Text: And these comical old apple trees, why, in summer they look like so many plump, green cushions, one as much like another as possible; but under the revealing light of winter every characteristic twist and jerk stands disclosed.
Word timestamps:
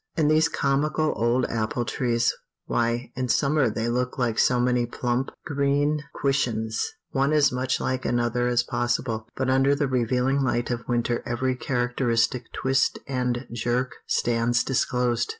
And 0.17 0.31
these 0.31 0.49
comical 0.49 1.13
old 1.15 1.45
apple 1.45 1.85
trees, 1.85 2.33
why, 2.65 3.11
in 3.15 3.29
summer 3.29 3.69
they 3.69 3.87
look 3.87 4.17
like 4.17 4.39
so 4.39 4.59
many 4.59 4.87
plump, 4.87 5.29
green 5.45 6.01
cushions, 6.19 6.91
one 7.11 7.31
as 7.31 7.51
much 7.51 7.79
like 7.79 8.03
another 8.03 8.47
as 8.47 8.63
possible; 8.63 9.27
but 9.35 9.47
under 9.47 9.75
the 9.75 9.87
revealing 9.87 10.41
light 10.41 10.71
of 10.71 10.87
winter 10.87 11.21
every 11.23 11.55
characteristic 11.55 12.51
twist 12.51 12.97
and 13.05 13.45
jerk 13.53 13.91
stands 14.07 14.63
disclosed. 14.63 15.29